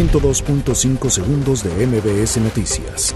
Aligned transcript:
102.5 0.00 1.10
segundos 1.10 1.62
de 1.62 1.86
MBS 1.86 2.38
Noticias. 2.38 3.14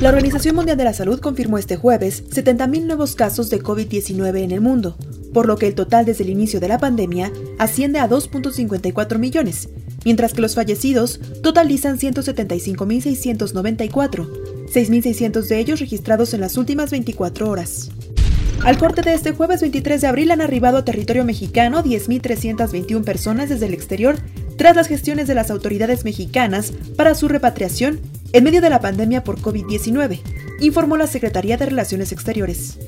La 0.00 0.10
Organización 0.10 0.54
Mundial 0.54 0.76
de 0.76 0.84
la 0.84 0.92
Salud 0.92 1.18
confirmó 1.18 1.58
este 1.58 1.74
jueves 1.74 2.22
70.000 2.30 2.84
nuevos 2.84 3.16
casos 3.16 3.50
de 3.50 3.60
COVID-19 3.60 4.38
en 4.38 4.52
el 4.52 4.60
mundo, 4.60 4.96
por 5.34 5.46
lo 5.46 5.56
que 5.56 5.66
el 5.66 5.74
total 5.74 6.06
desde 6.06 6.22
el 6.22 6.30
inicio 6.30 6.60
de 6.60 6.68
la 6.68 6.78
pandemia 6.78 7.32
asciende 7.58 7.98
a 7.98 8.08
2.54 8.08 9.18
millones, 9.18 9.68
mientras 10.04 10.32
que 10.32 10.42
los 10.42 10.54
fallecidos 10.54 11.18
totalizan 11.42 11.98
175.694, 11.98 14.28
6.600 14.72 15.48
de 15.48 15.58
ellos 15.58 15.80
registrados 15.80 16.34
en 16.34 16.42
las 16.42 16.56
últimas 16.56 16.92
24 16.92 17.50
horas. 17.50 17.90
Al 18.64 18.78
corte 18.78 19.02
de 19.02 19.14
este 19.14 19.32
jueves 19.32 19.60
23 19.60 20.00
de 20.00 20.06
abril 20.06 20.30
han 20.30 20.40
arribado 20.40 20.78
a 20.78 20.84
territorio 20.84 21.24
mexicano 21.24 21.82
10.321 21.82 23.02
personas 23.02 23.48
desde 23.48 23.66
el 23.66 23.74
exterior 23.74 24.14
tras 24.56 24.76
las 24.76 24.88
gestiones 24.88 25.26
de 25.28 25.34
las 25.34 25.50
autoridades 25.50 26.04
mexicanas 26.04 26.72
para 26.96 27.14
su 27.14 27.28
repatriación 27.28 28.00
en 28.32 28.44
medio 28.44 28.60
de 28.60 28.70
la 28.70 28.80
pandemia 28.80 29.24
por 29.24 29.38
COVID-19, 29.40 30.20
informó 30.60 30.96
la 30.96 31.06
Secretaría 31.06 31.56
de 31.56 31.66
Relaciones 31.66 32.12
Exteriores. 32.12 32.78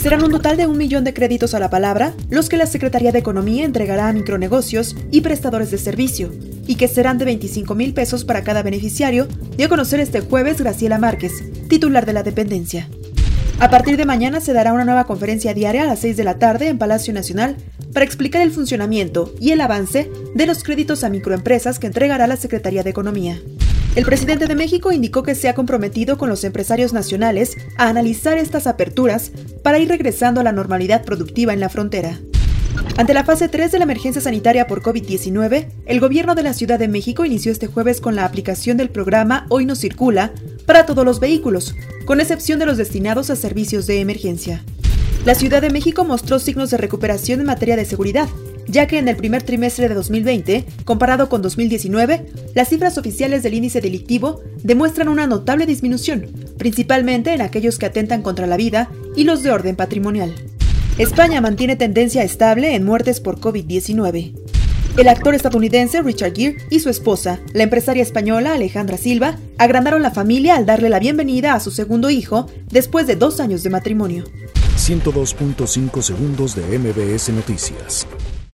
Serán 0.00 0.24
un 0.24 0.32
total 0.32 0.56
de 0.56 0.66
un 0.66 0.76
millón 0.76 1.04
de 1.04 1.14
créditos 1.14 1.54
a 1.54 1.60
la 1.60 1.70
palabra 1.70 2.12
los 2.28 2.48
que 2.48 2.56
la 2.56 2.66
Secretaría 2.66 3.12
de 3.12 3.20
Economía 3.20 3.64
entregará 3.64 4.08
a 4.08 4.12
micronegocios 4.12 4.96
y 5.12 5.20
prestadores 5.20 5.70
de 5.70 5.78
servicio, 5.78 6.32
y 6.66 6.74
que 6.74 6.88
serán 6.88 7.18
de 7.18 7.24
25 7.24 7.74
mil 7.74 7.94
pesos 7.94 8.24
para 8.24 8.42
cada 8.42 8.62
beneficiario, 8.62 9.28
dio 9.56 9.66
a 9.66 9.68
conocer 9.68 10.00
este 10.00 10.20
jueves 10.20 10.60
Graciela 10.60 10.98
Márquez, 10.98 11.32
titular 11.68 12.04
de 12.04 12.12
la 12.14 12.22
dependencia. 12.22 12.88
A 13.62 13.70
partir 13.70 13.96
de 13.96 14.06
mañana 14.06 14.40
se 14.40 14.52
dará 14.52 14.72
una 14.72 14.84
nueva 14.84 15.04
conferencia 15.04 15.54
diaria 15.54 15.84
a 15.84 15.86
las 15.86 16.00
6 16.00 16.16
de 16.16 16.24
la 16.24 16.36
tarde 16.36 16.66
en 16.66 16.78
Palacio 16.78 17.14
Nacional 17.14 17.56
para 17.92 18.04
explicar 18.04 18.42
el 18.42 18.50
funcionamiento 18.50 19.32
y 19.38 19.52
el 19.52 19.60
avance 19.60 20.10
de 20.34 20.46
los 20.46 20.64
créditos 20.64 21.04
a 21.04 21.10
microempresas 21.10 21.78
que 21.78 21.86
entregará 21.86 22.26
la 22.26 22.34
Secretaría 22.34 22.82
de 22.82 22.90
Economía. 22.90 23.40
El 23.94 24.04
presidente 24.04 24.48
de 24.48 24.56
México 24.56 24.90
indicó 24.90 25.22
que 25.22 25.36
se 25.36 25.48
ha 25.48 25.54
comprometido 25.54 26.18
con 26.18 26.28
los 26.28 26.42
empresarios 26.42 26.92
nacionales 26.92 27.56
a 27.78 27.88
analizar 27.88 28.36
estas 28.36 28.66
aperturas 28.66 29.30
para 29.62 29.78
ir 29.78 29.88
regresando 29.88 30.40
a 30.40 30.44
la 30.44 30.50
normalidad 30.50 31.04
productiva 31.04 31.52
en 31.52 31.60
la 31.60 31.68
frontera. 31.68 32.18
Ante 32.96 33.14
la 33.14 33.24
fase 33.24 33.48
3 33.48 33.70
de 33.70 33.78
la 33.78 33.84
emergencia 33.84 34.20
sanitaria 34.20 34.66
por 34.66 34.82
COVID-19, 34.82 35.68
el 35.86 36.00
gobierno 36.00 36.34
de 36.34 36.42
la 36.42 36.52
Ciudad 36.52 36.80
de 36.80 36.88
México 36.88 37.24
inició 37.24 37.52
este 37.52 37.68
jueves 37.68 38.00
con 38.00 38.16
la 38.16 38.24
aplicación 38.24 38.76
del 38.76 38.90
programa 38.90 39.46
Hoy 39.50 39.66
no 39.66 39.76
circula 39.76 40.32
para 40.66 40.86
todos 40.86 41.04
los 41.04 41.20
vehículos, 41.20 41.74
con 42.04 42.20
excepción 42.20 42.58
de 42.58 42.66
los 42.66 42.76
destinados 42.76 43.30
a 43.30 43.36
servicios 43.36 43.86
de 43.86 44.00
emergencia. 44.00 44.64
La 45.24 45.34
Ciudad 45.34 45.62
de 45.62 45.70
México 45.70 46.04
mostró 46.04 46.38
signos 46.38 46.70
de 46.70 46.78
recuperación 46.78 47.40
en 47.40 47.46
materia 47.46 47.76
de 47.76 47.84
seguridad, 47.84 48.28
ya 48.66 48.86
que 48.86 48.98
en 48.98 49.08
el 49.08 49.16
primer 49.16 49.42
trimestre 49.42 49.88
de 49.88 49.94
2020, 49.94 50.64
comparado 50.84 51.28
con 51.28 51.42
2019, 51.42 52.26
las 52.54 52.68
cifras 52.68 52.98
oficiales 52.98 53.42
del 53.42 53.54
índice 53.54 53.80
delictivo 53.80 54.40
demuestran 54.62 55.08
una 55.08 55.26
notable 55.26 55.66
disminución, 55.66 56.26
principalmente 56.58 57.32
en 57.34 57.40
aquellos 57.40 57.78
que 57.78 57.86
atentan 57.86 58.22
contra 58.22 58.46
la 58.46 58.56
vida 58.56 58.90
y 59.16 59.24
los 59.24 59.42
de 59.42 59.50
orden 59.50 59.76
patrimonial. 59.76 60.34
España 60.98 61.40
mantiene 61.40 61.76
tendencia 61.76 62.22
estable 62.22 62.74
en 62.74 62.84
muertes 62.84 63.20
por 63.20 63.40
COVID-19. 63.40 64.41
El 64.94 65.08
actor 65.08 65.34
estadounidense 65.34 66.02
Richard 66.02 66.34
Gere 66.34 66.58
y 66.68 66.80
su 66.80 66.90
esposa, 66.90 67.40
la 67.54 67.62
empresaria 67.62 68.02
española 68.02 68.52
Alejandra 68.52 68.98
Silva, 68.98 69.38
agrandaron 69.56 70.02
la 70.02 70.10
familia 70.10 70.54
al 70.54 70.66
darle 70.66 70.90
la 70.90 70.98
bienvenida 70.98 71.54
a 71.54 71.60
su 71.60 71.70
segundo 71.70 72.10
hijo 72.10 72.46
después 72.70 73.06
de 73.06 73.16
dos 73.16 73.40
años 73.40 73.62
de 73.62 73.70
matrimonio. 73.70 74.24
102.5 74.76 76.02
segundos 76.02 76.56
de 76.56 76.78
MBS 76.78 77.30
Noticias. 77.30 78.06